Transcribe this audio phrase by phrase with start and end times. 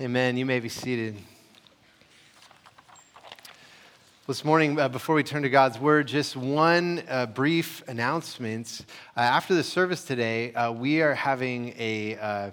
[0.00, 0.36] Amen.
[0.36, 1.16] You may be seated.
[4.26, 8.86] This morning, uh, before we turn to God's Word, just one uh, brief announcement.
[9.16, 12.50] Uh, after the service today, uh, we are having a, uh,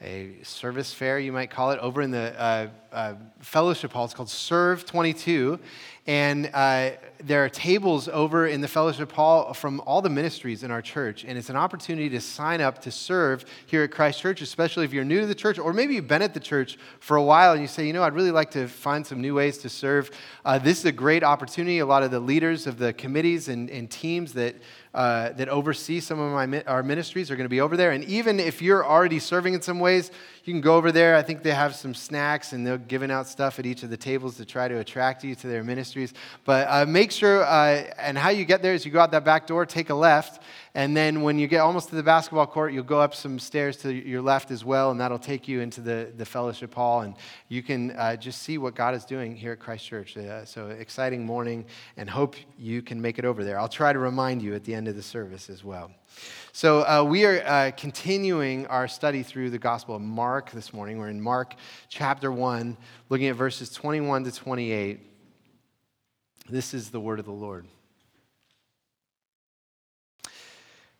[0.00, 4.04] a service fair, you might call it, over in the uh, fellowship hall.
[4.04, 5.58] It's called Serve 22.
[6.06, 10.70] And uh, there are tables over in the fellowship hall from all the ministries in
[10.70, 11.24] our church.
[11.24, 14.92] And it's an opportunity to sign up to serve here at Christ Church, especially if
[14.92, 17.52] you're new to the church, or maybe you've been at the church for a while
[17.52, 20.12] and you say, you know, I'd really like to find some new ways to serve.
[20.44, 21.80] Uh, this is a great opportunity.
[21.80, 24.54] A lot of the leaders of the committees and, and teams that
[24.96, 27.90] uh, that oversee some of my, our ministries are going to be over there.
[27.90, 30.10] And even if you're already serving in some ways,
[30.44, 31.16] you can go over there.
[31.16, 33.96] I think they have some snacks and they're giving out stuff at each of the
[33.98, 36.14] tables to try to attract you to their ministries.
[36.46, 39.24] But uh, make sure, uh, and how you get there is you go out that
[39.24, 40.42] back door, take a left,
[40.76, 43.78] and then when you get almost to the basketball court, you'll go up some stairs
[43.78, 47.00] to your left as well, and that'll take you into the, the fellowship hall.
[47.00, 47.14] And
[47.48, 50.18] you can uh, just see what God is doing here at Christ Church.
[50.18, 51.64] Uh, so, exciting morning,
[51.96, 53.58] and hope you can make it over there.
[53.58, 55.90] I'll try to remind you at the end of the service as well.
[56.52, 60.98] So, uh, we are uh, continuing our study through the Gospel of Mark this morning.
[60.98, 61.54] We're in Mark
[61.88, 62.76] chapter 1,
[63.08, 65.00] looking at verses 21 to 28.
[66.50, 67.64] This is the word of the Lord.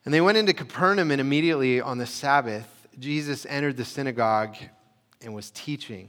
[0.07, 4.57] And they went into Capernaum, and immediately on the Sabbath, Jesus entered the synagogue
[5.21, 6.09] and was teaching.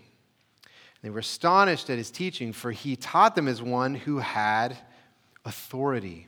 [1.02, 4.78] They were astonished at his teaching, for he taught them as one who had
[5.46, 6.28] authority,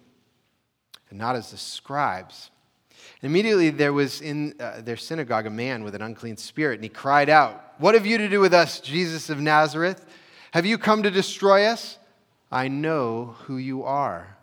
[1.12, 2.50] and not as the scribes.
[3.22, 6.84] And immediately there was in uh, their synagogue a man with an unclean spirit, and
[6.84, 10.08] he cried out, What have you to do with us, Jesus of Nazareth?
[10.54, 12.00] Have you come to destroy us?
[12.52, 14.38] I know who you are,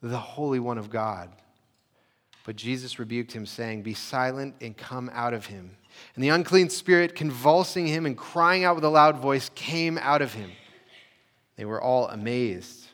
[0.00, 1.28] the Holy One of God.
[2.44, 5.76] But Jesus rebuked him, saying, Be silent and come out of him.
[6.14, 10.20] And the unclean spirit, convulsing him and crying out with a loud voice, came out
[10.20, 10.52] of him.
[11.56, 12.88] They were all amazed,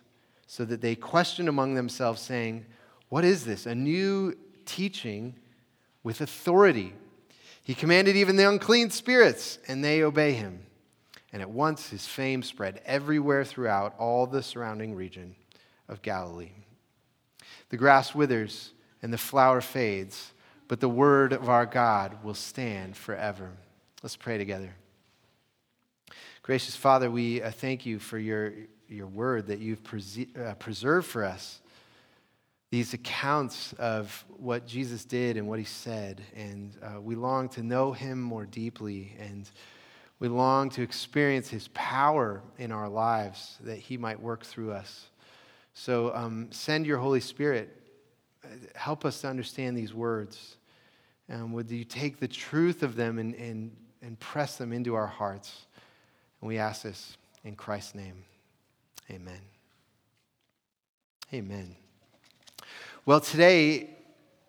[0.47, 2.65] so that they questioned among themselves, saying,
[3.09, 3.67] What is this?
[3.67, 4.37] A new
[4.67, 5.35] teaching
[6.05, 6.95] with authority.
[7.65, 10.61] He commanded even the unclean spirits, and they obey him.
[11.33, 15.35] And at once his fame spread everywhere throughout all the surrounding region
[15.89, 16.53] of Galilee.
[17.71, 18.73] The grass withers
[19.03, 20.33] and the flower fades,
[20.69, 23.51] but the word of our God will stand forever.
[24.03, 24.75] Let's pray together.
[26.43, 28.53] Gracious Father, we uh, thank you for your,
[28.89, 29.81] your word that you've
[30.37, 31.61] uh, preserved for us.
[32.71, 36.23] These accounts of what Jesus did and what he said.
[36.37, 39.17] And uh, we long to know him more deeply.
[39.19, 39.51] And
[40.19, 45.07] we long to experience his power in our lives that he might work through us.
[45.75, 47.80] So um, send your Holy Spirit
[48.75, 50.57] help us to understand these words.
[51.29, 53.71] And would you take the truth of them and, and,
[54.03, 55.67] and press them into our hearts?
[56.41, 58.25] And we ask this in Christ's name.
[59.11, 59.41] Amen.
[61.33, 61.77] Amen.
[63.07, 63.91] Well, today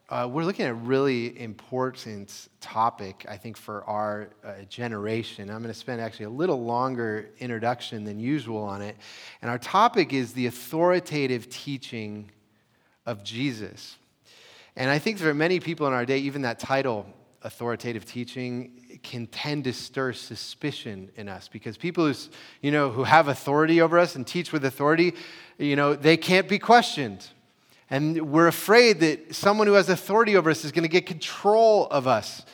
[0.10, 5.50] uh, we're looking at a really important topic, I think, for our uh, generation.
[5.50, 8.98] I'm going to spend actually a little longer introduction than usual on it.
[9.42, 12.30] And our topic is the authoritative teaching
[13.06, 13.98] of Jesus.
[14.76, 17.06] And I think for many people in our day, even that title,
[17.44, 22.14] authoritative teaching, can tend to stir suspicion in us because people who,
[22.62, 25.14] you know, who have authority over us and teach with authority,
[25.58, 27.28] you know, they can't be questioned.
[27.90, 31.88] And we're afraid that someone who has authority over us is going to get control
[31.88, 32.46] of us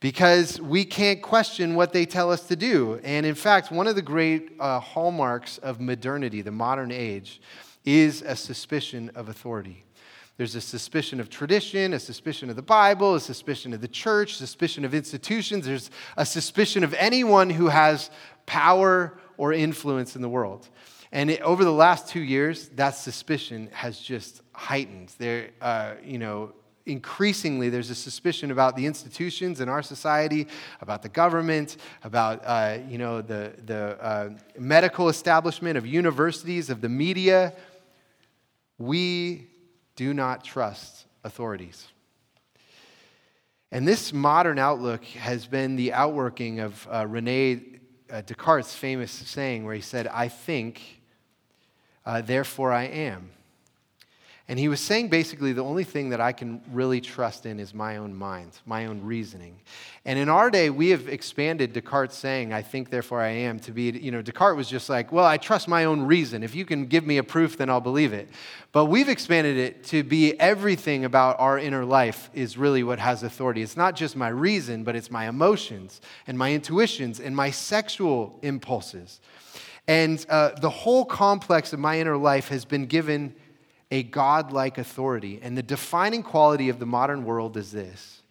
[0.00, 2.98] because we can't question what they tell us to do.
[3.04, 7.40] And in fact, one of the great uh, hallmarks of modernity, the modern age,
[7.84, 9.84] is a suspicion of authority.
[10.40, 14.36] There's a suspicion of tradition, a suspicion of the Bible, a suspicion of the church,
[14.36, 15.66] suspicion of institutions.
[15.66, 18.10] There's a suspicion of anyone who has
[18.46, 20.70] power or influence in the world.
[21.12, 25.12] And it, over the last two years, that suspicion has just heightened.
[25.18, 26.54] There, uh, you know,
[26.86, 30.46] increasingly there's a suspicion about the institutions in our society,
[30.80, 36.80] about the government, about uh, you know the the uh, medical establishment of universities, of
[36.80, 37.52] the media.
[38.78, 39.49] We
[40.00, 41.88] do not trust authorities.
[43.70, 47.60] And this modern outlook has been the outworking of uh, Rene
[48.10, 51.02] uh, Descartes' famous saying, where he said, I think,
[52.06, 53.28] uh, therefore I am.
[54.50, 57.72] And he was saying basically the only thing that I can really trust in is
[57.72, 59.54] my own mind, my own reasoning.
[60.04, 63.70] And in our day, we have expanded Descartes' saying, I think, therefore I am, to
[63.70, 66.42] be, you know, Descartes was just like, well, I trust my own reason.
[66.42, 68.28] If you can give me a proof, then I'll believe it.
[68.72, 73.22] But we've expanded it to be everything about our inner life is really what has
[73.22, 73.62] authority.
[73.62, 78.40] It's not just my reason, but it's my emotions and my intuitions and my sexual
[78.42, 79.20] impulses.
[79.86, 83.36] And uh, the whole complex of my inner life has been given
[83.90, 85.40] a godlike authority.
[85.42, 88.22] And the defining quality of the modern world is this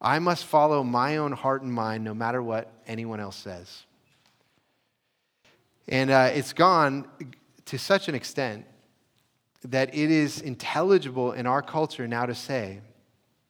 [0.00, 3.84] I must follow my own heart and mind no matter what anyone else says.
[5.88, 7.06] And uh, it's gone
[7.66, 8.66] to such an extent
[9.64, 12.80] that it is intelligible in our culture now to say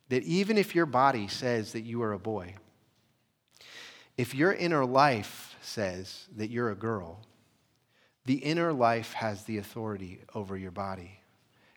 [0.09, 2.55] that even if your body says that you are a boy,
[4.17, 7.21] if your inner life says that you're a girl,
[8.27, 11.21] the inner life has the authority over your body.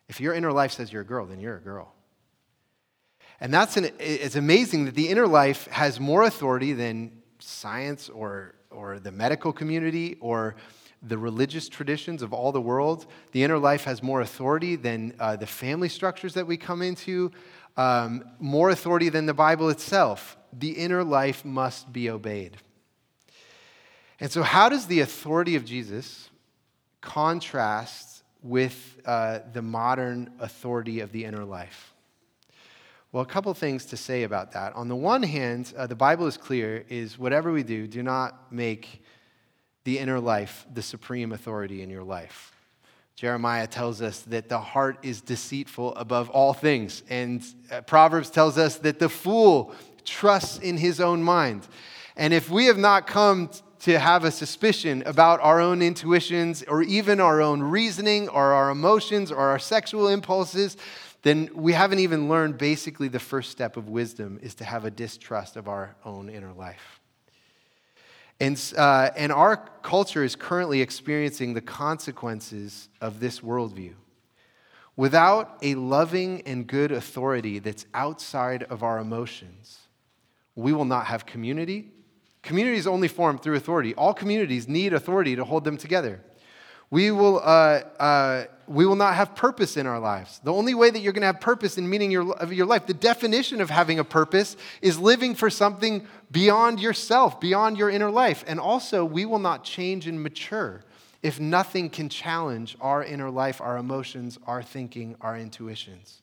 [0.08, 1.94] If your inner life says you're a girl, then you're a girl.
[3.40, 8.54] And that's an, it's amazing that the inner life has more authority than science or,
[8.70, 10.56] or the medical community or
[11.02, 13.06] the religious traditions of all the world.
[13.32, 17.30] The inner life has more authority than uh, the family structures that we come into,
[17.76, 20.36] um, more authority than the Bible itself.
[20.52, 22.56] The inner life must be obeyed.
[24.18, 26.30] And so, how does the authority of Jesus
[27.00, 31.94] contrast with uh, the modern authority of the inner life?
[33.10, 34.74] Well, a couple things to say about that.
[34.74, 38.52] On the one hand, uh, the Bible is clear is whatever we do, do not
[38.52, 39.02] make
[39.84, 42.52] the inner life the supreme authority in your life.
[43.16, 47.02] Jeremiah tells us that the heart is deceitful above all things.
[47.08, 49.74] And uh, Proverbs tells us that the fool
[50.04, 51.66] trusts in his own mind.
[52.16, 56.82] And if we have not come to have a suspicion about our own intuitions or
[56.82, 60.76] even our own reasoning or our emotions or our sexual impulses,
[61.22, 64.90] then we haven't even learned basically the first step of wisdom is to have a
[64.90, 67.00] distrust of our own inner life.
[68.40, 73.94] And, uh, and our culture is currently experiencing the consequences of this worldview.
[74.96, 79.78] Without a loving and good authority that's outside of our emotions,
[80.54, 81.92] we will not have community,
[82.48, 83.94] Communities only form through authority.
[83.94, 86.22] All communities need authority to hold them together.
[86.88, 90.40] We will, uh, uh, we will not have purpose in our lives.
[90.42, 92.86] The only way that you're going to have purpose in meaning your, of your life,
[92.86, 98.10] the definition of having a purpose is living for something beyond yourself, beyond your inner
[98.10, 98.42] life.
[98.46, 100.82] And also, we will not change and mature
[101.22, 106.22] if nothing can challenge our inner life, our emotions, our thinking, our intuitions.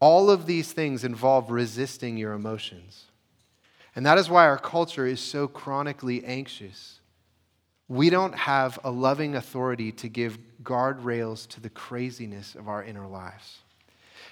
[0.00, 3.04] All of these things involve resisting your emotions.
[3.96, 7.00] And that is why our culture is so chronically anxious.
[7.88, 13.06] We don't have a loving authority to give guardrails to the craziness of our inner
[13.06, 13.60] lives.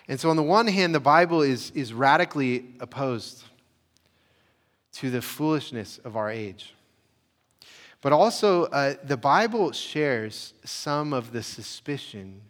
[0.07, 3.45] And so, on the one hand, the Bible is, is radically opposed
[4.95, 6.75] to the foolishness of our age.
[8.03, 12.43] But also, uh, the Bible shares some of the suspicion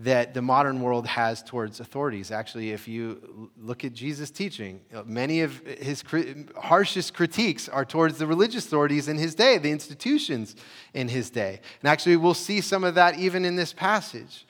[0.00, 2.30] that the modern world has towards authorities.
[2.30, 6.04] Actually, if you look at Jesus' teaching, many of his
[6.56, 10.54] harshest critiques are towards the religious authorities in his day, the institutions
[10.94, 11.60] in his day.
[11.82, 14.46] And actually, we'll see some of that even in this passage.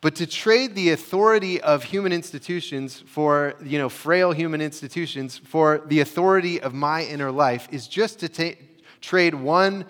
[0.00, 5.82] But to trade the authority of human institutions for, you know, frail human institutions for
[5.86, 8.58] the authority of my inner life is just to ta-
[9.00, 9.84] trade one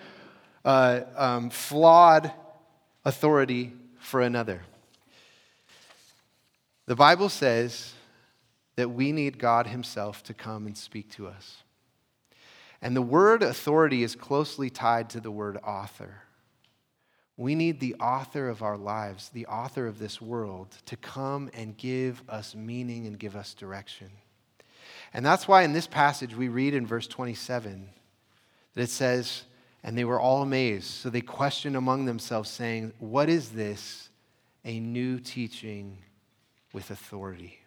[0.65, 2.31] uh, um, flawed
[3.05, 4.61] authority for another.
[6.85, 7.93] The Bible says
[8.75, 11.63] that we need God Himself to come and speak to us.
[12.81, 16.23] And the word authority is closely tied to the word author.
[17.37, 21.77] We need the author of our lives, the author of this world, to come and
[21.77, 24.09] give us meaning and give us direction.
[25.13, 27.89] And that's why in this passage we read in verse 27
[28.73, 29.43] that it says,
[29.81, 30.87] And they were all amazed.
[30.87, 34.09] So they questioned among themselves, saying, What is this?
[34.65, 35.97] A new teaching
[36.73, 37.59] with authority.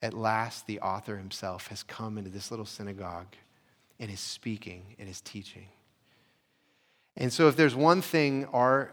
[0.00, 3.34] At last, the author himself has come into this little synagogue
[3.98, 5.66] and is speaking and is teaching.
[7.16, 8.92] And so, if there's one thing our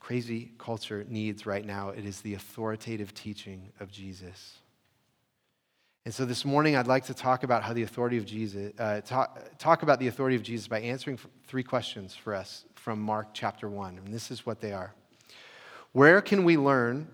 [0.00, 4.58] crazy culture needs right now, it is the authoritative teaching of Jesus.
[6.04, 9.00] And so this morning, I'd like to talk about how the authority of Jesus, uh,
[9.00, 13.28] talk, talk about the authority of Jesus by answering three questions for us from Mark
[13.32, 13.96] chapter 1.
[13.96, 14.92] And this is what they are.
[15.94, 17.06] Where can we learn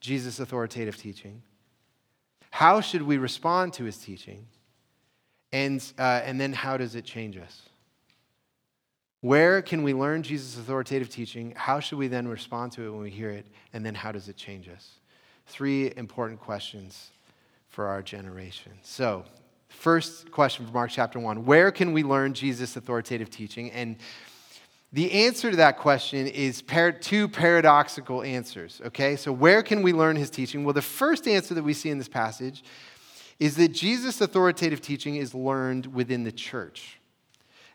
[0.00, 1.42] Jesus' authoritative teaching?
[2.50, 4.46] How should we respond to his teaching?
[5.52, 7.68] And, uh, and then how does it change us?
[9.20, 11.52] Where can we learn Jesus' authoritative teaching?
[11.54, 13.46] How should we then respond to it when we hear it?
[13.74, 15.00] And then how does it change us?
[15.46, 17.10] Three important questions
[17.68, 18.72] for our generation.
[18.80, 19.24] So,
[19.68, 23.70] first question from Mark chapter 1 Where can we learn Jesus' authoritative teaching?
[23.72, 23.96] And
[24.94, 29.16] the answer to that question is par- two paradoxical answers, okay?
[29.16, 30.62] So, where can we learn his teaching?
[30.62, 32.62] Well, the first answer that we see in this passage
[33.40, 37.00] is that Jesus' authoritative teaching is learned within the church.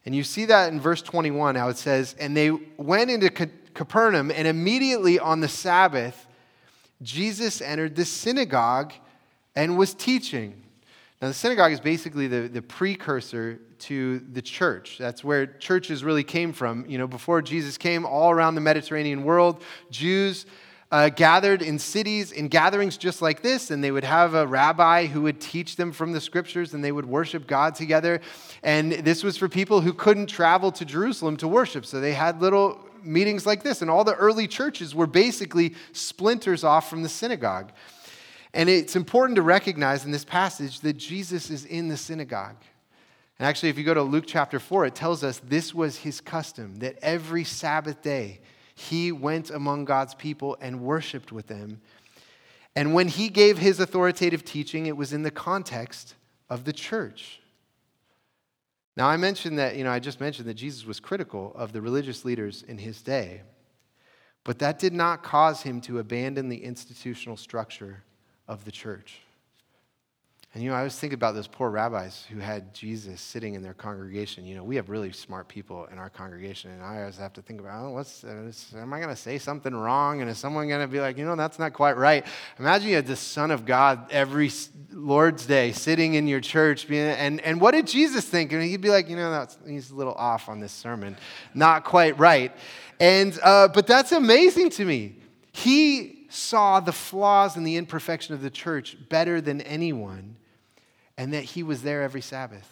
[0.06, 4.32] And you see that in verse 21, how it says, And they went into Capernaum,
[4.32, 6.26] and immediately on the Sabbath,
[7.02, 8.94] Jesus entered the synagogue
[9.58, 10.64] and was teaching.
[11.22, 14.98] Now, the synagogue is basically the, the precursor to the church.
[14.98, 16.86] That's where churches really came from.
[16.88, 20.46] You know, before Jesus came, all around the Mediterranean world, Jews
[20.92, 25.08] uh, gathered in cities, in gatherings just like this, and they would have a rabbi
[25.08, 28.22] who would teach them from the scriptures, and they would worship God together.
[28.64, 31.86] And this was for people who couldn't travel to Jerusalem to worship.
[31.86, 36.64] So they had little meetings like this, and all the early churches were basically splinters
[36.64, 37.72] off from the synagogue.
[38.54, 42.58] And it's important to recognize in this passage that Jesus is in the synagogue.
[43.38, 46.20] And actually, if you go to Luke chapter 4, it tells us this was his
[46.20, 48.42] custom, that every Sabbath day,
[48.76, 51.80] he went among God's people and worshiped with them.
[52.76, 56.16] And when he gave his authoritative teaching, it was in the context
[56.50, 57.40] of the church.
[58.98, 61.82] Now, I mentioned that, you know, I just mentioned that Jesus was critical of the
[61.82, 63.44] religious leaders in his day,
[64.44, 68.04] but that did not cause him to abandon the institutional structure
[68.50, 69.22] of the church.
[70.56, 73.62] And you know, I was thinking about those poor rabbis who had Jesus sitting in
[73.62, 74.48] their congregation.
[74.48, 77.44] You know, we have really smart people in our congregation, and I always have to
[77.44, 80.22] think about, oh, what's, uh, am I going to say something wrong?
[80.22, 82.26] And is someone going to be like, you know, that's not quite right?
[82.58, 84.50] Imagine you had the Son of God every
[84.92, 88.52] Lord's Day sitting in your church, being, and, and what did Jesus think?
[88.52, 91.16] And he'd be like, you know, that's, he's a little off on this sermon,
[91.54, 92.52] not quite right.
[93.00, 95.18] And, uh, but that's amazing to me.
[95.52, 100.36] He saw the flaws and the imperfection of the church better than anyone,
[101.18, 102.70] and that he was there every Sabbath.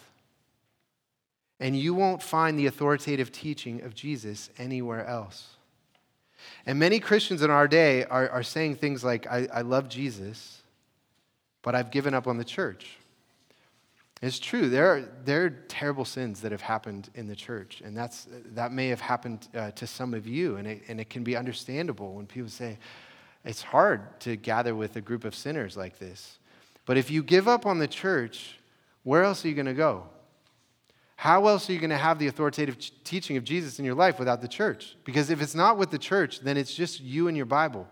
[1.59, 5.55] And you won't find the authoritative teaching of Jesus anywhere else.
[6.65, 10.61] And many Christians in our day are, are saying things like, I, I love Jesus,
[11.63, 12.97] but I've given up on the church.
[14.21, 14.69] It's true.
[14.69, 18.71] There are, there are terrible sins that have happened in the church, and that's, that
[18.71, 22.13] may have happened uh, to some of you, and it, and it can be understandable
[22.13, 22.77] when people say,
[23.45, 26.37] it's hard to gather with a group of sinners like this.
[26.85, 28.59] But if you give up on the church,
[29.03, 30.03] where else are you going to go?
[31.17, 34.19] How else are you going to have the authoritative teaching of Jesus in your life
[34.19, 34.95] without the church?
[35.03, 37.87] Because if it's not with the church, then it's just you and your Bible.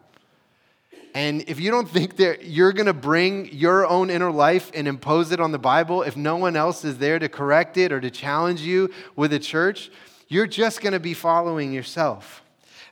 [1.16, 4.88] And if you don't think that you're going to bring your own inner life and
[4.88, 8.02] impose it on the Bible, if no one else is there to correct it or
[8.02, 9.90] to challenge you with the church,
[10.28, 12.44] you're just going to be following yourself.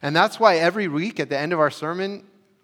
[0.01, 2.23] And that's why every week at the end of our sermon,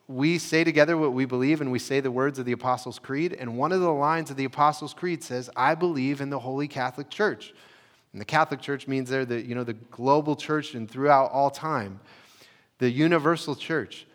[0.10, 3.32] we say together what we believe and we say the words of the Apostles' Creed.
[3.32, 6.68] And one of the lines of the Apostles' Creed says, I believe in the Holy
[6.68, 7.54] Catholic Church.
[8.12, 11.52] And the Catholic Church means they're the, you know, the global church and throughout all
[11.52, 12.00] time,
[12.80, 14.08] the universal church.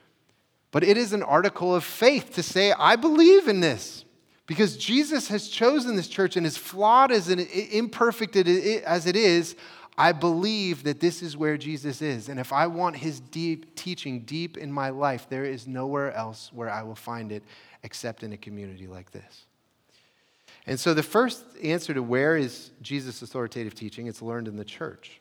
[0.72, 4.04] But it is an article of faith to say, I believe in this.
[4.46, 9.54] Because Jesus has chosen this church, and as flawed as an imperfect as it is,
[9.96, 12.28] I believe that this is where Jesus is.
[12.28, 16.50] And if I want his deep teaching deep in my life, there is nowhere else
[16.52, 17.44] where I will find it
[17.82, 19.46] except in a community like this.
[20.66, 24.64] And so the first answer to where is Jesus' authoritative teaching, it's learned in the
[24.64, 25.20] church.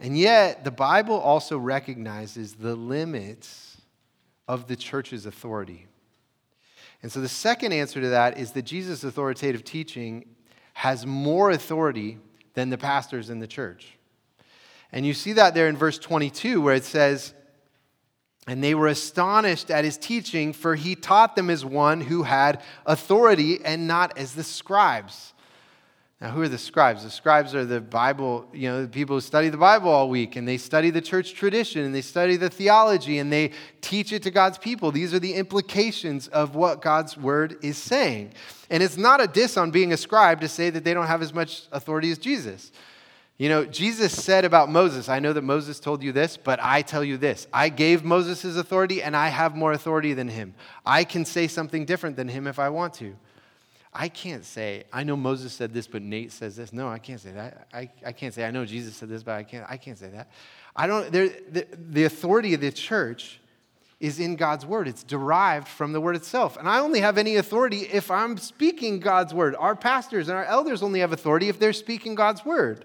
[0.00, 3.76] And yet, the Bible also recognizes the limits
[4.46, 5.86] of the church's authority.
[7.02, 10.24] And so the second answer to that is that Jesus' authoritative teaching
[10.74, 12.18] has more authority
[12.54, 13.98] than the pastors in the church.
[14.92, 17.34] And you see that there in verse 22, where it says,
[18.46, 22.62] And they were astonished at his teaching, for he taught them as one who had
[22.86, 25.34] authority and not as the scribes.
[26.20, 27.04] Now, who are the scribes?
[27.04, 30.34] The scribes are the Bible, you know, the people who study the Bible all week
[30.34, 34.24] and they study the church tradition and they study the theology and they teach it
[34.24, 34.90] to God's people.
[34.90, 38.32] These are the implications of what God's word is saying.
[38.68, 41.22] And it's not a diss on being a scribe to say that they don't have
[41.22, 42.72] as much authority as Jesus.
[43.36, 46.82] You know, Jesus said about Moses, I know that Moses told you this, but I
[46.82, 47.46] tell you this.
[47.52, 50.54] I gave Moses his authority and I have more authority than him.
[50.84, 53.14] I can say something different than him if I want to.
[54.00, 56.72] I can't say, I know Moses said this, but Nate says this.
[56.72, 57.66] No, I can't say that.
[57.74, 60.08] I, I can't say, I know Jesus said this, but I can't, I can't say
[60.10, 60.30] that.
[60.76, 63.40] I don't, the, the authority of the church
[63.98, 64.86] is in God's word.
[64.86, 66.56] It's derived from the word itself.
[66.56, 69.56] And I only have any authority if I'm speaking God's word.
[69.58, 72.84] Our pastors and our elders only have authority if they're speaking God's word.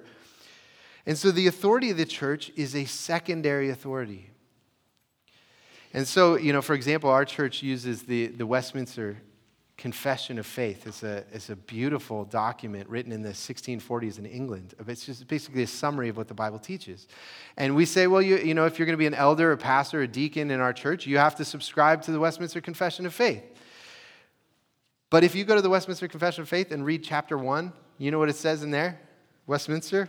[1.05, 4.32] And so the authority of the church is a secondary authority.
[5.93, 9.17] And so, you know, for example, our church uses the, the Westminster
[9.84, 10.88] Confession of Faith.
[10.88, 14.74] It's a, it's a beautiful document written in the 1640s in England.
[14.88, 17.06] It's just basically a summary of what the Bible teaches.
[17.58, 19.58] And we say, well, you, you know, if you're going to be an elder, a
[19.58, 23.13] pastor, a deacon in our church, you have to subscribe to the Westminster Confession of
[23.13, 23.44] Faith.
[25.10, 28.10] But if you go to the Westminster Confession of Faith and read chapter one, you
[28.10, 29.02] know what it says in there?
[29.48, 30.08] Westminster?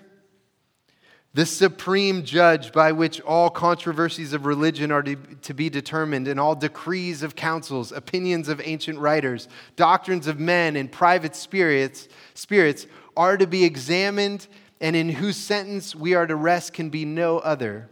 [1.35, 6.39] The supreme judge by which all controversies of religion are to, to, be determined, and
[6.39, 12.87] all decrees of councils, opinions of ancient writers, doctrines of men, and private spirits, spirits
[13.17, 14.47] are to be examined,
[14.81, 17.89] and in whose sentence we are to rest can be no other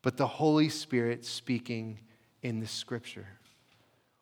[0.00, 1.98] but the Holy Spirit speaking
[2.40, 3.26] in the Scripture.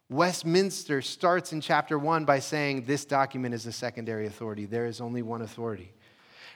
[0.09, 4.65] Westminster starts in chapter one by saying this document is a secondary authority.
[4.65, 5.93] There is only one authority.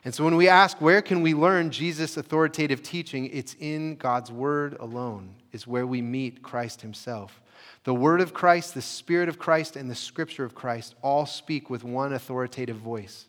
[0.04, 3.26] And so when we ask, where can we learn Jesus' authoritative teaching?
[3.26, 7.40] It's in God's Word alone, is where we meet Christ Himself.
[7.84, 11.68] The Word of Christ, the Spirit of Christ, and the Scripture of Christ all speak
[11.68, 13.26] with one authoritative voice.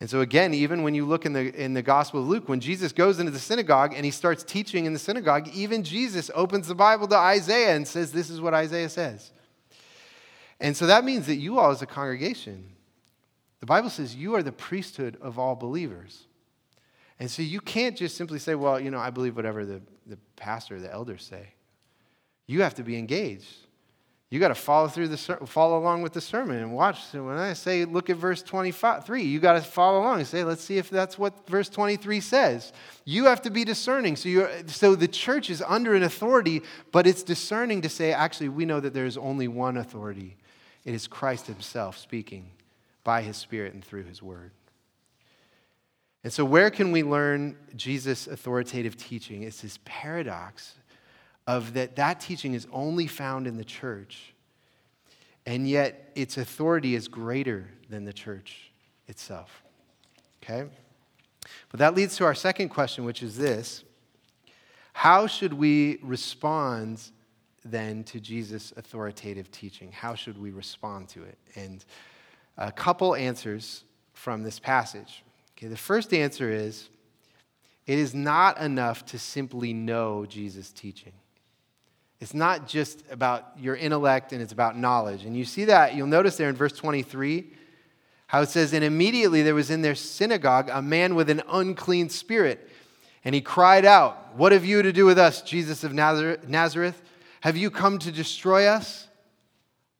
[0.00, 2.60] And so, again, even when you look in the, in the Gospel of Luke, when
[2.60, 6.68] Jesus goes into the synagogue and he starts teaching in the synagogue, even Jesus opens
[6.68, 9.30] the Bible to Isaiah and says, This is what Isaiah says.
[10.58, 12.64] And so that means that you all, as a congregation,
[13.60, 16.26] the Bible says you are the priesthood of all believers.
[17.18, 20.16] And so you can't just simply say, well, you know, I believe whatever the, the
[20.36, 21.52] pastor, the elders say.
[22.46, 23.54] You have to be engaged.
[24.30, 27.04] You got to follow through the follow along with the sermon and watch.
[27.04, 30.44] So when I say look at verse 23, you got to follow along and say,
[30.44, 32.72] let's see if that's what verse 23 says.
[33.04, 34.14] You have to be discerning.
[34.14, 36.62] So you so the church is under an authority,
[36.92, 40.36] but it's discerning to say, actually, we know that there is only one authority.
[40.84, 42.52] It is Christ Himself speaking
[43.04, 44.52] by his Spirit and through his word.
[46.22, 49.42] And so, where can we learn Jesus' authoritative teaching?
[49.42, 50.74] It's this paradox
[51.46, 54.34] of that that teaching is only found in the church,
[55.46, 58.70] and yet its authority is greater than the church
[59.08, 59.62] itself.
[60.42, 60.68] Okay?
[61.70, 63.84] But that leads to our second question, which is this
[64.92, 67.00] How should we respond
[67.64, 69.92] then to Jesus' authoritative teaching?
[69.92, 71.38] How should we respond to it?
[71.54, 71.84] And
[72.56, 75.24] a couple answers from this passage.
[75.56, 76.88] Okay, the first answer is
[77.86, 81.12] it is not enough to simply know Jesus' teaching.
[82.20, 85.24] It's not just about your intellect and it's about knowledge.
[85.24, 87.46] And you see that, you'll notice there in verse 23
[88.26, 92.10] how it says, And immediately there was in their synagogue a man with an unclean
[92.10, 92.68] spirit.
[93.24, 97.02] And he cried out, What have you to do with us, Jesus of Nazareth?
[97.40, 99.08] Have you come to destroy us?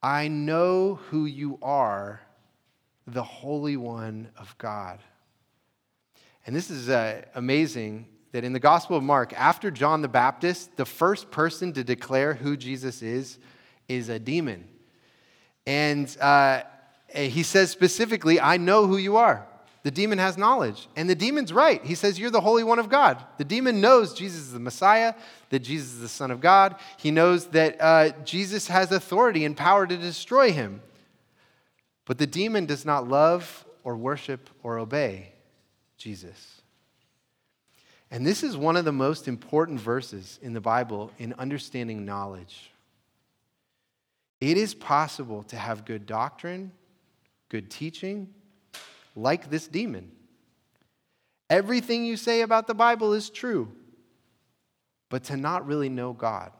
[0.03, 2.21] I know who you are
[3.13, 5.01] the Holy One of God.
[6.47, 10.77] And this is uh, amazing that in the Gospel of Mark, after John the Baptist,
[10.77, 13.39] the first person to declare who Jesus is
[13.89, 14.69] is a demon.
[15.67, 16.63] And uh,
[17.15, 19.47] he says specifically, I know who you are.
[19.83, 20.89] The demon has knowledge.
[20.95, 21.83] And the demon's right.
[21.85, 23.23] He says, You're the Holy One of God.
[23.39, 25.15] The demon knows Jesus is the Messiah,
[25.49, 26.77] that Jesus is the Son of God.
[26.99, 30.83] He knows that uh, Jesus has authority and power to destroy him.
[32.11, 35.31] But the demon does not love or worship or obey
[35.97, 36.61] Jesus.
[38.11, 42.73] And this is one of the most important verses in the Bible in understanding knowledge.
[44.41, 46.73] It is possible to have good doctrine,
[47.49, 48.35] good teaching,
[49.15, 50.11] like this demon.
[51.49, 53.71] Everything you say about the Bible is true,
[55.11, 56.51] but to not really know God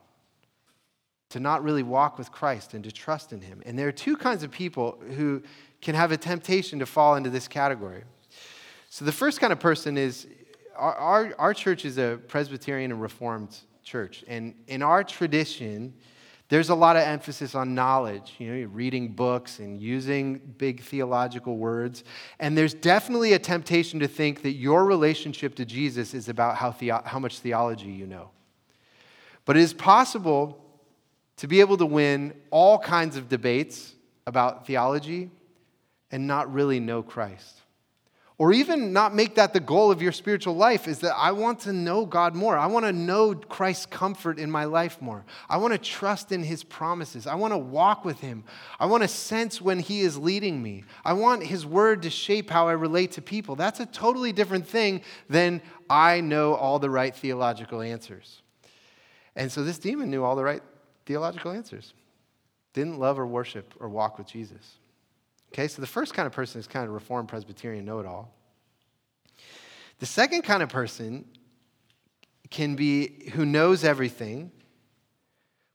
[1.31, 3.61] to not really walk with Christ and to trust in Him.
[3.65, 5.41] And there are two kinds of people who
[5.81, 8.03] can have a temptation to fall into this category.
[8.89, 10.27] So the first kind of person is
[10.75, 14.23] our, our, our church is a Presbyterian and Reformed church.
[14.27, 15.93] And in our tradition,
[16.49, 21.55] there's a lot of emphasis on knowledge, you know, reading books and using big theological
[21.55, 22.03] words.
[22.39, 26.71] And there's definitely a temptation to think that your relationship to Jesus is about how,
[26.71, 28.31] the, how much theology you know.
[29.45, 30.61] But it is possible
[31.41, 33.95] to be able to win all kinds of debates
[34.27, 35.31] about theology
[36.11, 37.61] and not really know Christ.
[38.37, 41.61] Or even not make that the goal of your spiritual life is that I want
[41.61, 42.55] to know God more.
[42.55, 45.25] I want to know Christ's comfort in my life more.
[45.49, 47.25] I want to trust in his promises.
[47.25, 48.43] I want to walk with him.
[48.79, 50.83] I want to sense when he is leading me.
[51.03, 53.55] I want his word to shape how I relate to people.
[53.55, 58.43] That's a totally different thing than I know all the right theological answers.
[59.35, 60.61] And so this demon knew all the right
[61.11, 61.93] theological answers.
[62.73, 64.77] Didn't love or worship or walk with Jesus.
[65.51, 68.33] Okay, so the first kind of person is kind of Reformed Presbyterian know it all.
[69.99, 71.25] The second kind of person
[72.49, 74.51] can be who knows everything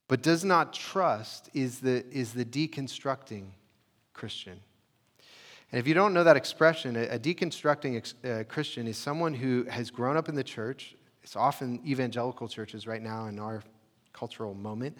[0.08, 3.48] but does not trust is the, is the deconstructing
[4.14, 4.58] Christian.
[5.70, 9.34] And if you don't know that expression, a, a deconstructing ex, uh, Christian is someone
[9.34, 10.96] who has grown up in the church.
[11.22, 13.62] It's often evangelical churches right now in our
[14.16, 14.96] cultural moment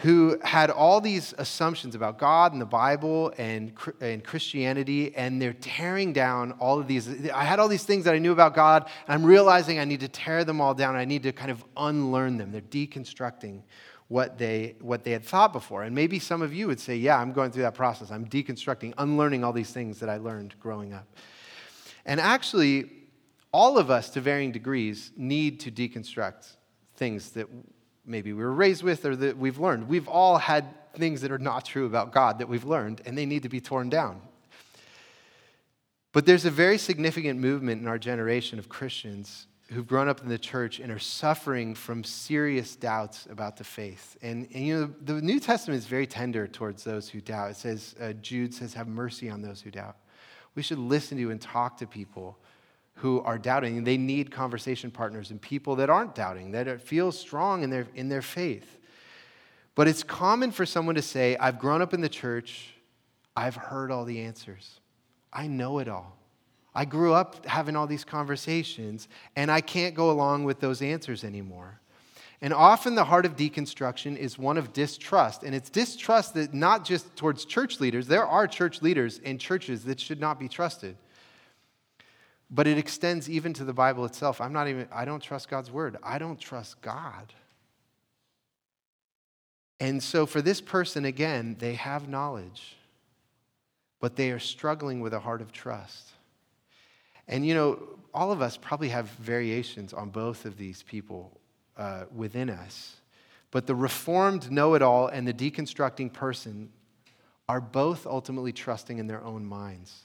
[0.00, 5.52] who had all these assumptions about God and the Bible and, and Christianity, and they're
[5.52, 7.30] tearing down all of these.
[7.30, 10.00] I had all these things that I knew about God, and I'm realizing I need
[10.00, 10.96] to tear them all down.
[10.96, 12.50] I need to kind of unlearn them.
[12.50, 13.60] They're deconstructing
[14.08, 15.82] what they, what they had thought before.
[15.82, 18.10] And maybe some of you would say, Yeah, I'm going through that process.
[18.10, 21.06] I'm deconstructing, unlearning all these things that I learned growing up.
[22.06, 22.90] And actually,
[23.52, 26.56] all of us to varying degrees need to deconstruct
[26.96, 27.46] things that
[28.10, 29.88] maybe we were raised with or that we've learned.
[29.88, 33.26] We've all had things that are not true about God that we've learned, and they
[33.26, 34.20] need to be torn down.
[36.12, 40.28] But there's a very significant movement in our generation of Christians who've grown up in
[40.28, 44.16] the church and are suffering from serious doubts about the faith.
[44.20, 47.52] And, and you know, the New Testament is very tender towards those who doubt.
[47.52, 49.96] It says, uh, Jude says, have mercy on those who doubt.
[50.56, 52.36] We should listen to and talk to people
[52.96, 53.84] who are doubting.
[53.84, 58.08] They need conversation partners and people that aren't doubting, that feel strong in their, in
[58.08, 58.78] their faith.
[59.74, 62.74] But it's common for someone to say, I've grown up in the church,
[63.34, 64.80] I've heard all the answers,
[65.32, 66.16] I know it all.
[66.74, 71.24] I grew up having all these conversations, and I can't go along with those answers
[71.24, 71.80] anymore.
[72.42, 75.42] And often the heart of deconstruction is one of distrust.
[75.42, 79.84] And it's distrust that not just towards church leaders, there are church leaders and churches
[79.84, 80.96] that should not be trusted.
[82.50, 84.40] But it extends even to the Bible itself.
[84.40, 85.96] I'm not even, I don't trust God's word.
[86.02, 87.32] I don't trust God.
[89.78, 92.76] And so for this person, again, they have knowledge,
[94.00, 96.10] but they are struggling with a heart of trust.
[97.28, 97.78] And you know,
[98.12, 101.40] all of us probably have variations on both of these people
[101.78, 102.96] uh, within us.
[103.52, 106.70] But the reformed know it all and the deconstructing person
[107.48, 110.02] are both ultimately trusting in their own minds.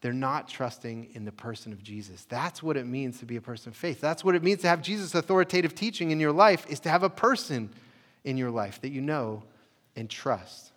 [0.00, 2.26] They're not trusting in the person of Jesus.
[2.28, 4.00] That's what it means to be a person of faith.
[4.00, 7.02] That's what it means to have Jesus' authoritative teaching in your life, is to have
[7.02, 7.70] a person
[8.24, 9.42] in your life that you know
[9.96, 10.72] and trust.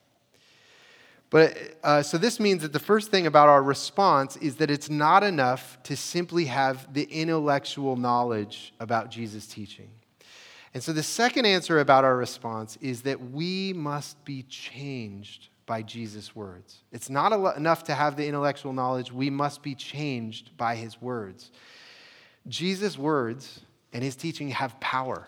[1.29, 4.89] But uh, so this means that the first thing about our response is that it's
[4.89, 9.89] not enough to simply have the intellectual knowledge about Jesus' teaching.
[10.73, 15.83] And so the second answer about our response is that we must be changed by
[15.83, 16.79] Jesus' words.
[16.91, 21.51] It's not enough to have the intellectual knowledge, we must be changed by his words.
[22.47, 23.61] Jesus' words
[23.93, 25.27] and his teaching have power.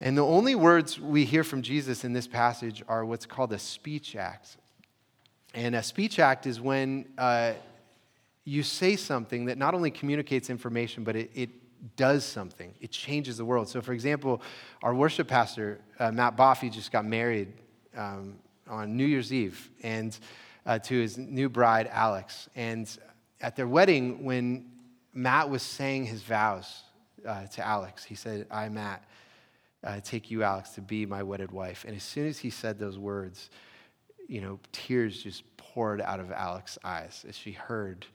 [0.00, 3.60] And the only words we hear from Jesus in this passage are what's called a
[3.60, 4.56] speech act.
[5.54, 7.52] And a speech act is when uh,
[8.44, 11.50] you say something that not only communicates information, but it, it,
[11.94, 12.74] does something.
[12.80, 13.68] It changes the world.
[13.68, 14.42] So, for example,
[14.82, 17.52] our worship pastor, uh, Matt Boffey, just got married
[17.98, 18.36] um,
[18.68, 20.16] on New Year's Eve and
[20.64, 22.48] uh, to his new bride, Alex.
[22.54, 22.88] And
[23.40, 24.70] at their wedding, when
[25.12, 26.82] Matt was saying his vows
[27.26, 29.04] uh, to Alex, he said, I, Matt,
[29.82, 31.84] uh, take you, Alex, to be my wedded wife.
[31.86, 33.50] And as soon as he said those words,
[34.28, 38.06] you know, tears just poured out of Alex's eyes as she heard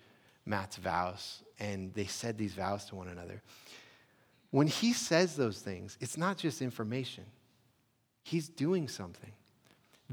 [0.46, 1.42] Matt's vows.
[1.60, 3.42] And they said these vows to one another.
[4.52, 7.24] When he says those things, it's not just information,
[8.22, 9.32] he's doing something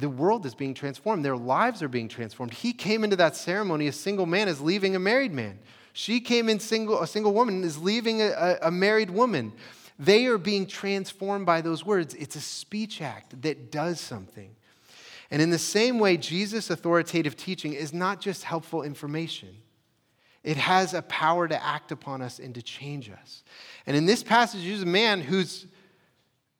[0.01, 1.25] the world is being transformed.
[1.25, 2.55] Their lives are being transformed.
[2.55, 5.59] He came into that ceremony a single man is leaving a married man.
[5.93, 9.53] She came in single, a single woman is leaving a, a married woman.
[9.99, 12.15] They are being transformed by those words.
[12.15, 14.55] It's a speech act that does something.
[15.31, 19.51] And in the same way, Jesus' authoritative teaching is not just helpful information.
[20.43, 23.45] It has a power to act upon us and to change us.
[23.87, 25.67] And in this passage, there's a man who's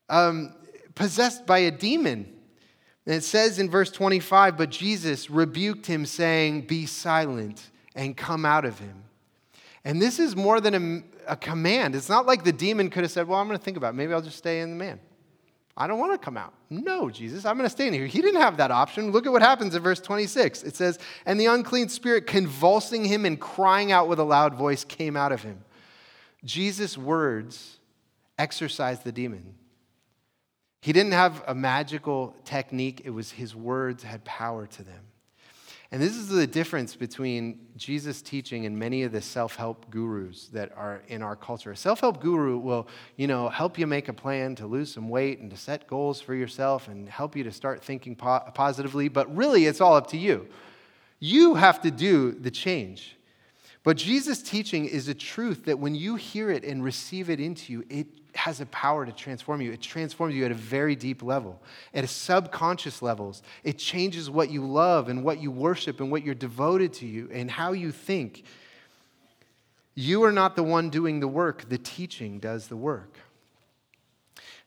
[0.09, 0.55] um,
[0.95, 2.40] possessed by a demon.
[3.11, 8.47] And it says in verse 25, but Jesus rebuked him, saying, Be silent and come
[8.47, 9.03] out of him.
[9.85, 11.97] And this is more than a, a command.
[11.97, 13.97] It's not like the demon could have said, Well, I'm going to think about it.
[13.97, 15.01] Maybe I'll just stay in the man.
[15.77, 16.55] I don't want to come out.
[16.71, 18.07] No, Jesus, I'm going to stay in here.
[18.07, 19.11] He didn't have that option.
[19.11, 20.63] Look at what happens in verse 26.
[20.63, 24.85] It says, And the unclean spirit, convulsing him and crying out with a loud voice,
[24.85, 25.65] came out of him.
[26.45, 27.81] Jesus' words
[28.39, 29.57] exorcised the demon.
[30.81, 35.05] He didn't have a magical technique, it was his words had power to them.
[35.93, 40.71] And this is the difference between Jesus' teaching and many of the self-help gurus that
[40.77, 41.73] are in our culture.
[41.73, 45.41] A self-help guru will, you know, help you make a plan to lose some weight
[45.41, 49.35] and to set goals for yourself and help you to start thinking po- positively, but
[49.35, 50.47] really it's all up to you.
[51.19, 53.17] You have to do the change.
[53.83, 57.73] But Jesus' teaching is a truth that when you hear it and receive it into
[57.73, 59.73] you, it has a power to transform you.
[59.73, 61.61] It transforms you at a very deep level,
[61.95, 63.43] at a subconscious levels.
[63.65, 67.29] It changes what you love and what you worship and what you're devoted to you
[67.33, 68.45] and how you think.
[69.95, 73.15] You are not the one doing the work, the teaching does the work.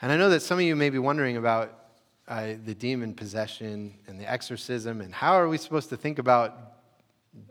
[0.02, 1.80] And I know that some of you may be wondering about
[2.28, 6.73] uh, the demon possession and the exorcism and how are we supposed to think about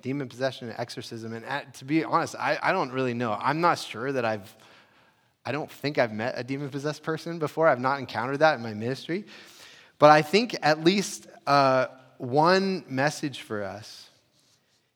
[0.02, 1.32] demon possession and exorcism.
[1.32, 3.36] And at, to be honest, I, I don't really know.
[3.40, 4.54] I'm not sure that I've,
[5.44, 7.68] I don't think I've met a demon possessed person before.
[7.68, 9.24] I've not encountered that in my ministry.
[9.98, 11.86] But I think at least uh,
[12.18, 14.10] one message for us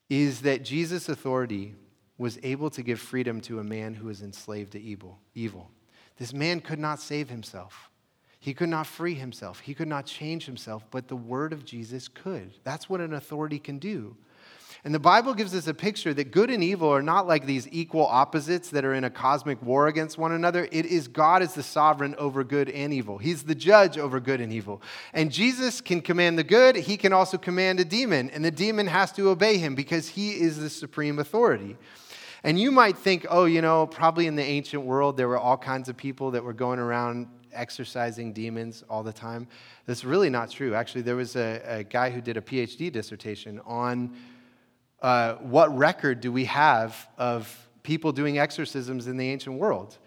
[0.09, 1.75] is that Jesus' authority
[2.19, 5.19] was able to give freedom to a man who was enslaved to evil.
[5.35, 5.71] evil.
[6.17, 7.91] This man could not save himself.
[8.39, 9.61] He could not free himself.
[9.61, 12.55] He could not change himself, but the word of Jesus could.
[12.63, 14.17] That's what an authority can do.
[14.87, 17.67] And the Bible gives us a picture that good and evil are not like these
[17.73, 20.69] equal opposites that are in a cosmic war against one another.
[20.71, 23.19] It is God is the sovereign over good and evil.
[23.19, 24.81] He's the judge over good and evil.
[25.13, 28.87] And Jesus can command the good, he can also command a demon, and the demon
[28.87, 31.77] has to obey him because he is the supreme authority.
[32.45, 35.57] And you might think, oh, you know, probably in the ancient world there were all
[35.57, 39.49] kinds of people that were going around exorcising demons all the time.
[39.87, 40.77] That's really not true.
[40.77, 44.15] Actually, there was a, a guy who did a PhD dissertation on
[45.03, 49.99] uh, what record do we have of people doing exorcisms in the ancient world?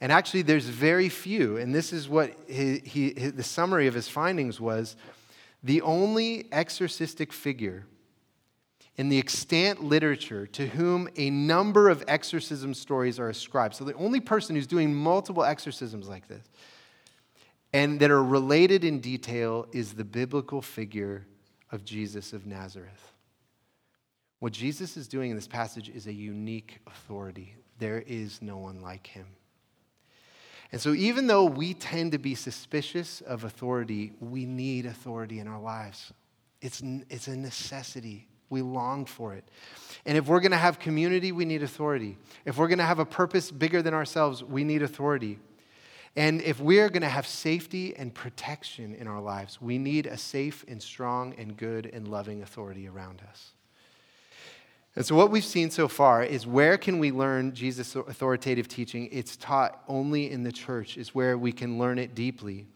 [0.00, 1.56] And actually, there's very few.
[1.56, 4.96] And this is what he, he, the summary of his findings was
[5.62, 7.86] the only exorcistic figure
[8.96, 13.74] in the extant literature to whom a number of exorcism stories are ascribed.
[13.74, 16.44] So, the only person who's doing multiple exorcisms like this
[17.72, 21.26] and that are related in detail is the biblical figure
[21.72, 23.13] of Jesus of Nazareth.
[24.40, 27.54] What Jesus is doing in this passage is a unique authority.
[27.78, 29.26] There is no one like him.
[30.72, 35.46] And so, even though we tend to be suspicious of authority, we need authority in
[35.46, 36.12] our lives.
[36.60, 38.26] It's, it's a necessity.
[38.50, 39.44] We long for it.
[40.04, 42.18] And if we're going to have community, we need authority.
[42.44, 45.38] If we're going to have a purpose bigger than ourselves, we need authority.
[46.16, 50.16] And if we're going to have safety and protection in our lives, we need a
[50.16, 53.52] safe and strong and good and loving authority around us.
[54.96, 59.08] And so, what we've seen so far is where can we learn Jesus' authoritative teaching?
[59.10, 62.66] It's taught only in the church, is where we can learn it deeply.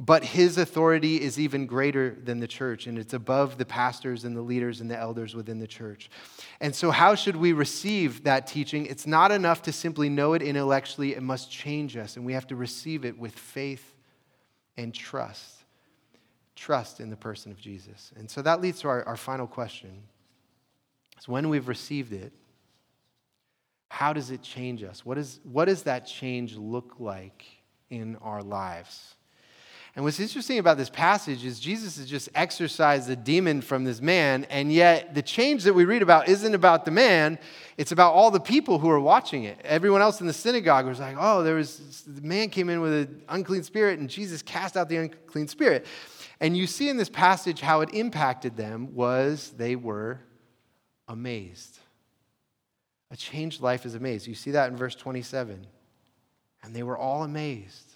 [0.00, 4.36] But his authority is even greater than the church, and it's above the pastors and
[4.36, 6.08] the leaders and the elders within the church.
[6.60, 8.86] And so, how should we receive that teaching?
[8.86, 12.48] It's not enough to simply know it intellectually, it must change us, and we have
[12.48, 13.94] to receive it with faith
[14.76, 15.54] and trust.
[16.56, 18.12] Trust in the person of Jesus.
[18.16, 20.02] And so, that leads to our, our final question.
[21.26, 22.32] When we've received it,
[23.88, 25.04] how does it change us?
[25.04, 27.44] What, is, what does that change look like
[27.90, 29.14] in our lives?
[29.96, 34.00] And what's interesting about this passage is Jesus has just exorcised the demon from this
[34.00, 37.36] man, and yet the change that we read about isn't about the man,
[37.76, 39.58] it's about all the people who are watching it.
[39.64, 42.92] Everyone else in the synagogue was like, oh, there was, the man came in with
[42.92, 45.84] an unclean spirit, and Jesus cast out the unclean spirit.
[46.38, 50.20] And you see in this passage how it impacted them was they were
[51.08, 51.78] amazed.
[53.10, 54.26] A changed life is amazed.
[54.26, 55.66] You see that in verse 27.
[56.62, 57.92] And they were all amazed,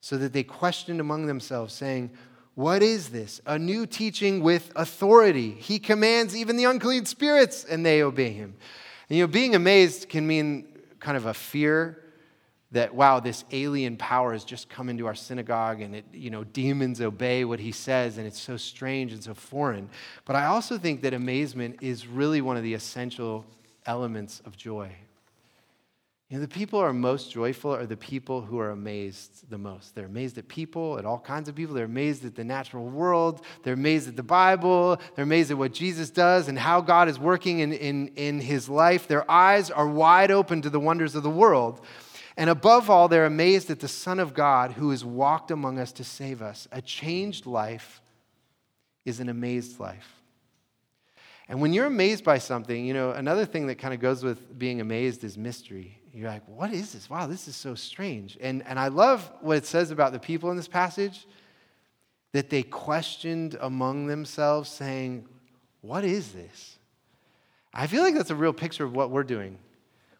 [0.00, 2.10] so that they questioned among themselves, saying,
[2.54, 3.40] What is this?
[3.46, 5.50] A new teaching with authority.
[5.50, 8.54] He commands even the unclean spirits, and they obey him.
[9.08, 10.66] And, you know, being amazed can mean
[10.98, 12.02] kind of a fear
[12.72, 16.44] that wow this alien power has just come into our synagogue and it you know
[16.44, 19.88] demons obey what he says and it's so strange and so foreign.
[20.24, 23.46] But i also think that amazement is really one of the essential
[23.86, 24.90] elements of joy.
[26.28, 29.56] You know the people who are most joyful are the people who are amazed the
[29.56, 29.94] most.
[29.94, 31.74] They're amazed at people at all kinds of people.
[31.74, 33.46] They're amazed at the natural world.
[33.62, 35.00] They're amazed at the bible.
[35.14, 38.68] They're amazed at what jesus does and how god is working in, in, in his
[38.68, 39.08] life.
[39.08, 41.80] Their eyes are wide open to the wonders of the world
[42.38, 45.90] and above all, they're amazed at the Son of God who has walked among us
[45.94, 46.68] to save us.
[46.70, 48.00] A changed life
[49.04, 50.14] is an amazed life.
[51.48, 54.56] And when you're amazed by something, you know, another thing that kind of goes with
[54.56, 55.98] being amazed is mystery.
[56.14, 57.10] You're like, what is this?
[57.10, 58.38] Wow, this is so strange.
[58.40, 61.26] And, and I love what it says about the people in this passage
[62.30, 65.26] that they questioned among themselves, saying,
[65.80, 66.78] What is this?
[67.74, 69.58] I feel like that's a real picture of what we're doing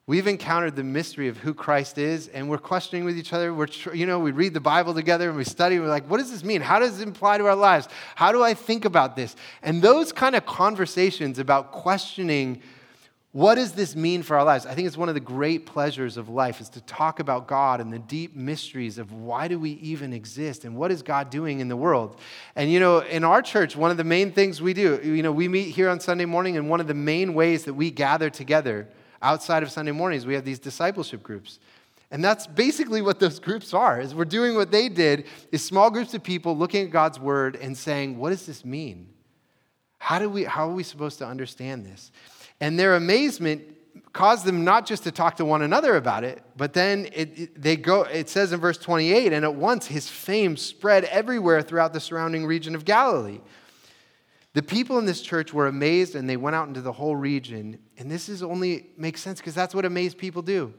[0.08, 3.52] We've encountered the mystery of who Christ is, and we're questioning with each other.
[3.52, 5.78] We're, you know, we read the Bible together and we study.
[5.78, 6.62] We're like, what does this mean?
[6.62, 7.88] How does it apply to our lives?
[8.14, 9.36] How do I think about this?
[9.62, 12.62] And those kind of conversations about questioning
[13.32, 14.64] what does this mean for our lives?
[14.64, 17.78] I think it's one of the great pleasures of life is to talk about God
[17.78, 21.60] and the deep mysteries of why do we even exist and what is God doing
[21.60, 22.18] in the world.
[22.56, 25.32] And you know, in our church, one of the main things we do, you know,
[25.32, 28.30] we meet here on Sunday morning and one of the main ways that we gather
[28.30, 28.88] together
[29.22, 31.58] outside of Sunday mornings, we have these discipleship groups.
[32.10, 34.00] And that's basically what those groups are.
[34.00, 37.56] Is we're doing what they did is small groups of people looking at God's word
[37.56, 39.08] and saying, what does this mean?
[39.98, 42.12] How do we how are we supposed to understand this?
[42.60, 43.62] And their amazement
[44.12, 47.62] caused them not just to talk to one another about it, but then it, it,
[47.62, 51.92] they go, it says in verse 28, and at once his fame spread everywhere throughout
[51.92, 53.40] the surrounding region of Galilee.
[54.58, 57.78] The people in this church were amazed and they went out into the whole region.
[57.96, 60.74] And this is only makes sense because that's what amazed people do.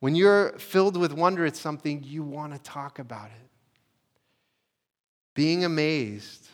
[0.00, 3.48] When you're filled with wonder at something, you want to talk about it.
[5.34, 6.48] Being amazed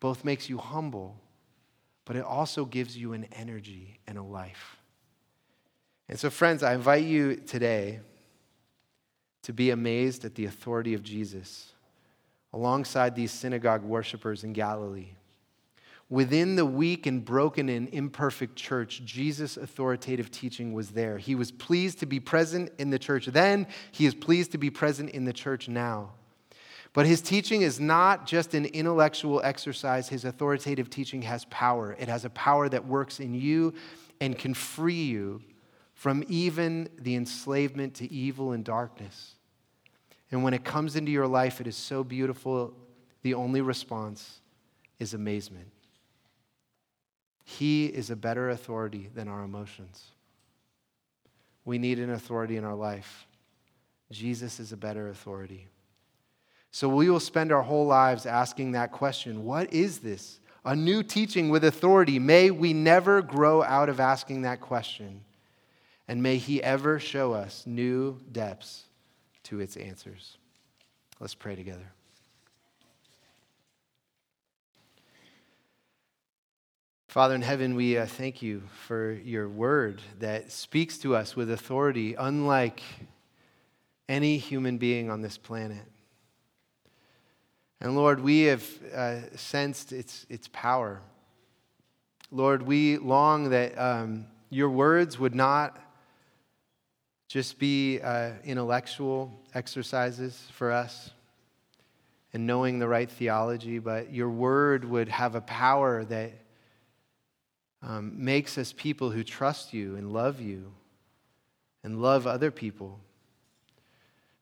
[0.00, 1.16] both makes you humble
[2.06, 4.78] but it also gives you an energy and a life.
[6.08, 8.00] And so, friends, I invite you today
[9.42, 11.72] to be amazed at the authority of Jesus
[12.52, 15.10] alongside these synagogue worshipers in Galilee.
[16.08, 21.18] Within the weak and broken and imperfect church, Jesus' authoritative teaching was there.
[21.18, 24.70] He was pleased to be present in the church then, he is pleased to be
[24.70, 26.12] present in the church now.
[26.92, 30.08] But his teaching is not just an intellectual exercise.
[30.08, 31.94] His authoritative teaching has power.
[31.98, 33.74] It has a power that works in you
[34.18, 35.42] and can free you
[35.92, 39.34] from even the enslavement to evil and darkness.
[40.30, 42.72] And when it comes into your life, it is so beautiful,
[43.20, 44.40] the only response
[44.98, 45.68] is amazement.
[47.48, 50.10] He is a better authority than our emotions.
[51.64, 53.28] We need an authority in our life.
[54.10, 55.68] Jesus is a better authority.
[56.72, 60.40] So we will spend our whole lives asking that question What is this?
[60.64, 62.18] A new teaching with authority.
[62.18, 65.22] May we never grow out of asking that question.
[66.08, 68.82] And may He ever show us new depths
[69.44, 70.36] to its answers.
[71.20, 71.92] Let's pray together.
[77.16, 81.50] Father in heaven, we uh, thank you for your word that speaks to us with
[81.50, 82.82] authority, unlike
[84.06, 85.86] any human being on this planet.
[87.80, 88.62] And Lord, we have
[88.94, 91.00] uh, sensed its, its power.
[92.30, 95.80] Lord, we long that um, your words would not
[97.28, 101.12] just be uh, intellectual exercises for us
[102.34, 106.42] and knowing the right theology, but your word would have a power that
[107.86, 110.72] um, makes us people who trust you and love you
[111.84, 112.98] and love other people,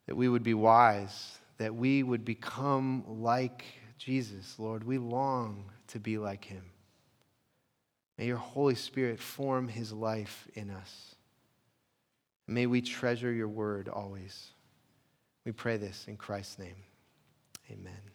[0.07, 3.65] that we would be wise, that we would become like
[3.99, 4.83] Jesus, Lord.
[4.83, 6.65] We long to be like him.
[8.17, 11.15] May your Holy Spirit form his life in us.
[12.47, 14.53] May we treasure your word always.
[15.45, 16.77] We pray this in Christ's name.
[17.71, 18.14] Amen.